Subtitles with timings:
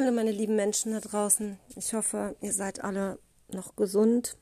[0.00, 1.58] Hallo meine lieben Menschen da draußen.
[1.76, 3.18] Ich hoffe, ihr seid alle
[3.52, 4.38] noch gesund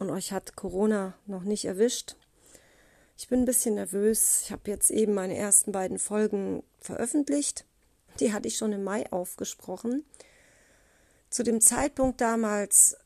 [0.00, 2.16] und euch hat Corona noch nicht erwischt.
[3.16, 4.42] Ich bin ein bisschen nervös.
[4.42, 7.66] Ich habe jetzt eben meine ersten beiden Folgen veröffentlicht.
[8.18, 10.04] Die hatte ich schon im Mai aufgesprochen.
[11.28, 12.96] Zu dem Zeitpunkt damals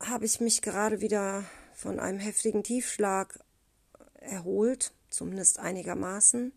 [0.00, 1.44] habe ich mich gerade wieder
[1.74, 3.38] von einem heftigen Tiefschlag
[4.20, 6.52] erholt, zumindest einigermaßen.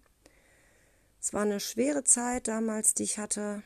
[1.19, 3.61] Es war eine schwere Zeit damals, die ich hatte.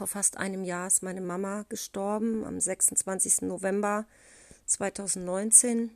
[0.00, 3.42] Vor fast einem Jahr ist meine Mama gestorben, am 26.
[3.42, 4.06] November
[4.64, 5.90] 2019.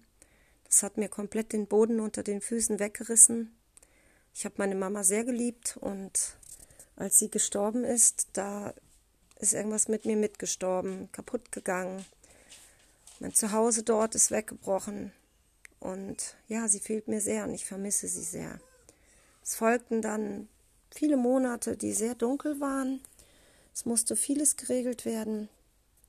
[0.66, 3.56] Das hat mir komplett den Boden unter den Füßen weggerissen.
[4.34, 6.36] Ich habe meine Mama sehr geliebt und
[6.96, 8.74] als sie gestorben ist, da
[9.38, 12.04] ist irgendwas mit mir mitgestorben, kaputt gegangen.
[13.20, 15.12] Mein Zuhause dort ist weggebrochen.
[15.80, 18.60] Und ja, sie fehlt mir sehr und ich vermisse sie sehr.
[19.42, 20.50] Es folgten dann
[20.90, 23.00] viele Monate, die sehr dunkel waren.
[23.74, 25.48] Es musste vieles geregelt werden.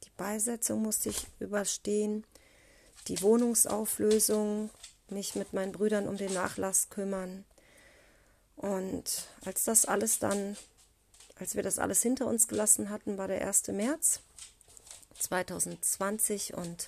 [0.03, 2.23] Die Beisetzung musste ich überstehen.
[3.07, 4.69] Die Wohnungsauflösung,
[5.09, 7.43] mich mit meinen Brüdern um den Nachlass kümmern.
[8.55, 10.57] Und als das alles dann,
[11.37, 13.67] als wir das alles hinter uns gelassen hatten, war der 1.
[13.69, 14.21] März
[15.19, 16.87] 2020 und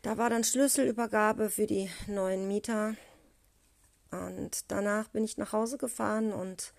[0.00, 2.96] da war dann Schlüsselübergabe für die neuen Mieter.
[4.10, 6.72] Und danach bin ich nach Hause gefahren und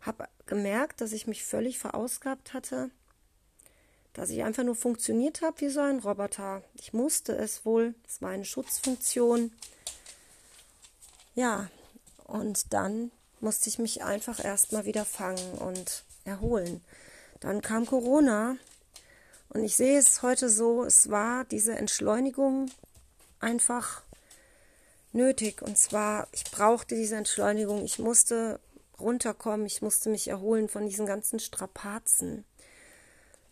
[0.00, 2.90] habe gemerkt, dass ich mich völlig verausgabt hatte,
[4.12, 6.62] dass ich einfach nur funktioniert habe wie so ein Roboter.
[6.74, 9.52] Ich musste es wohl, es war eine Schutzfunktion.
[11.34, 11.68] Ja,
[12.24, 16.82] und dann musste ich mich einfach erstmal wieder fangen und erholen.
[17.40, 18.56] Dann kam Corona
[19.50, 22.70] und ich sehe es heute so, es war diese Entschleunigung
[23.40, 24.02] einfach
[25.12, 25.62] nötig.
[25.62, 27.84] Und zwar, ich brauchte diese Entschleunigung.
[27.84, 28.60] Ich musste
[29.00, 32.44] runterkommen, ich musste mich erholen von diesen ganzen Strapazen.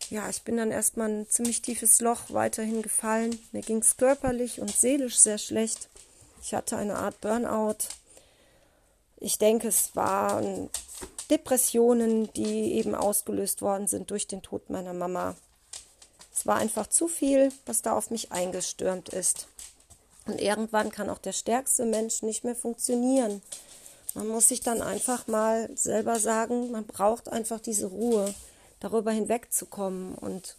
[0.09, 3.39] Ja, ich bin dann erstmal ein ziemlich tiefes Loch weiterhin gefallen.
[3.51, 5.89] Mir ging es körperlich und seelisch sehr schlecht.
[6.43, 7.77] Ich hatte eine Art Burnout.
[9.17, 10.69] Ich denke, es waren
[11.31, 15.35] Depressionen, die eben ausgelöst worden sind durch den Tod meiner Mama.
[16.33, 19.47] Es war einfach zu viel, was da auf mich eingestürmt ist.
[20.27, 23.41] Und irgendwann kann auch der stärkste Mensch nicht mehr funktionieren.
[24.15, 28.33] Man muss sich dann einfach mal selber sagen, man braucht einfach diese Ruhe,
[28.79, 30.15] darüber hinwegzukommen.
[30.15, 30.55] Und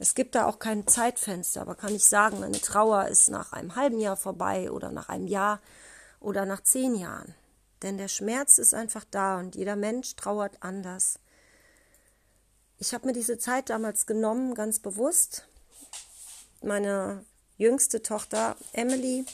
[0.00, 3.76] es gibt da auch kein Zeitfenster, aber kann ich sagen, meine Trauer ist nach einem
[3.76, 5.60] halben Jahr vorbei oder nach einem Jahr
[6.18, 7.34] oder nach zehn Jahren.
[7.82, 11.18] Denn der Schmerz ist einfach da und jeder Mensch trauert anders.
[12.78, 15.46] Ich habe mir diese Zeit damals genommen, ganz bewusst.
[16.62, 17.24] Meine
[17.56, 19.24] jüngste Tochter Emily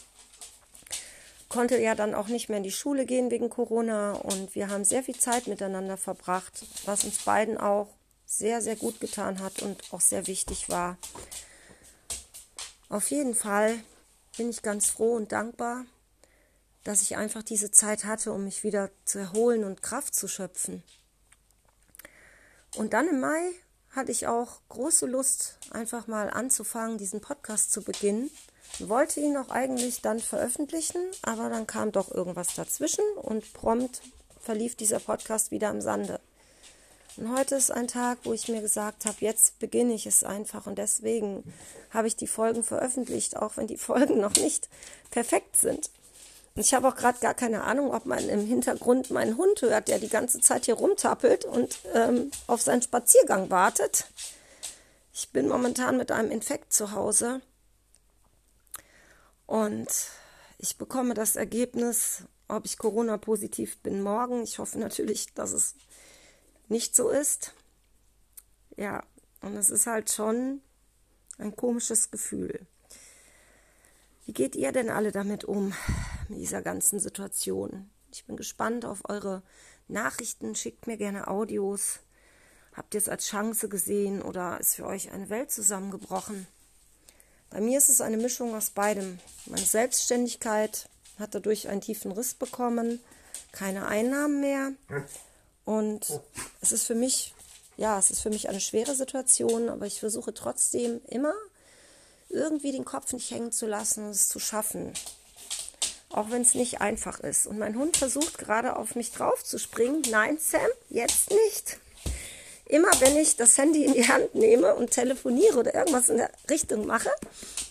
[1.49, 4.84] konnte ja dann auch nicht mehr in die Schule gehen wegen Corona und wir haben
[4.84, 7.89] sehr viel Zeit miteinander verbracht, was uns beiden auch
[8.25, 10.99] sehr, sehr gut getan hat und auch sehr wichtig war.
[12.89, 13.79] Auf jeden Fall
[14.37, 15.85] bin ich ganz froh und dankbar,
[16.85, 20.83] dass ich einfach diese Zeit hatte, um mich wieder zu erholen und Kraft zu schöpfen.
[22.77, 23.51] Und dann im Mai
[23.91, 28.31] hatte ich auch große Lust, einfach mal anzufangen, diesen Podcast zu beginnen.
[28.78, 34.03] Wollte ihn auch eigentlich dann veröffentlichen, aber dann kam doch irgendwas dazwischen und prompt
[34.41, 36.21] verlief dieser Podcast wieder im Sande.
[37.16, 40.66] Und heute ist ein Tag, wo ich mir gesagt habe, jetzt beginne ich es einfach
[40.66, 41.43] und deswegen
[41.91, 44.69] habe ich die Folgen veröffentlicht, auch wenn die Folgen noch nicht
[45.10, 45.91] perfekt sind.
[46.55, 49.99] Ich habe auch gerade gar keine Ahnung, ob man im Hintergrund meinen Hund hört, der
[49.99, 54.06] die ganze Zeit hier rumtappelt und ähm, auf seinen Spaziergang wartet.
[55.12, 57.41] Ich bin momentan mit einem Infekt zu Hause
[59.47, 59.89] und
[60.59, 64.43] ich bekomme das Ergebnis, ob ich Corona-positiv bin, morgen.
[64.43, 65.75] Ich hoffe natürlich, dass es
[66.69, 67.53] nicht so ist.
[68.77, 69.03] Ja,
[69.41, 70.61] und es ist halt schon
[71.39, 72.67] ein komisches Gefühl.
[74.25, 75.73] Wie geht ihr denn alle damit um,
[76.29, 77.91] mit dieser ganzen Situation?
[78.11, 79.43] Ich bin gespannt auf eure
[79.89, 80.55] Nachrichten.
[80.55, 82.01] Schickt mir gerne Audios.
[82.73, 86.47] Habt ihr es als Chance gesehen oder ist für euch eine Welt zusammengebrochen?
[87.50, 89.19] Bei mir ist es eine Mischung aus beidem.
[89.46, 90.88] Meine Selbstständigkeit
[91.19, 93.00] hat dadurch einen tiefen Riss bekommen,
[93.52, 94.72] keine Einnahmen mehr.
[95.64, 96.20] Und
[96.60, 97.34] es ist für mich,
[97.76, 101.34] ja, es ist für mich eine schwere Situation, aber ich versuche trotzdem immer
[102.28, 104.93] irgendwie den Kopf nicht hängen zu lassen und es zu schaffen.
[106.10, 107.46] Auch wenn es nicht einfach ist.
[107.46, 110.02] Und mein Hund versucht gerade auf mich drauf zu springen.
[110.10, 111.78] Nein, Sam, jetzt nicht.
[112.66, 116.31] Immer wenn ich das Handy in die Hand nehme und telefoniere oder irgendwas in der
[116.50, 117.10] Richtung mache,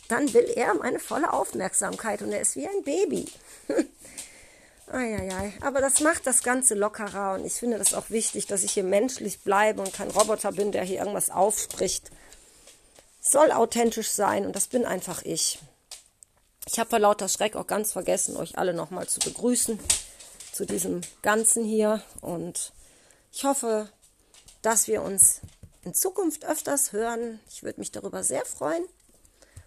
[0.08, 3.28] dann will er meine volle Aufmerksamkeit und er ist wie ein Baby.
[4.92, 5.54] Eieiei.
[5.62, 8.84] Aber das macht das Ganze lockerer und ich finde das auch wichtig, dass ich hier
[8.84, 12.12] menschlich bleibe und kein Roboter bin, der hier irgendwas aufspricht.
[13.20, 15.60] Soll authentisch sein und das bin einfach ich.
[16.68, 19.80] Ich habe vor lauter Schreck auch ganz vergessen, euch alle nochmal zu begrüßen
[20.52, 22.72] zu diesem Ganzen hier und
[23.32, 23.90] ich hoffe,
[24.62, 25.42] dass wir uns
[25.84, 27.40] in Zukunft öfters hören.
[27.50, 28.86] Ich würde mich darüber sehr freuen.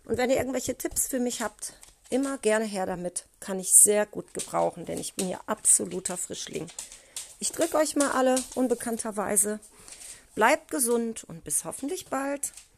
[0.08, 1.74] Und wenn ihr irgendwelche Tipps für mich habt,
[2.08, 3.26] immer gerne her damit.
[3.40, 6.66] Kann ich sehr gut gebrauchen, denn ich bin hier absoluter Frischling.
[7.38, 9.60] Ich drücke euch mal alle unbekannterweise.
[10.34, 12.52] Bleibt gesund und bis hoffentlich bald.